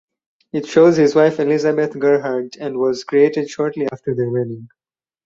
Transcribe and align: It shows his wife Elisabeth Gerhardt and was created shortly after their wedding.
It 0.51 0.65
shows 0.65 0.97
his 0.97 1.13
wife 1.13 1.39
Elisabeth 1.39 1.93
Gerhardt 1.93 2.55
and 2.55 2.75
was 2.77 3.03
created 3.03 3.47
shortly 3.51 3.87
after 3.91 4.15
their 4.15 4.31
wedding. 4.31 4.67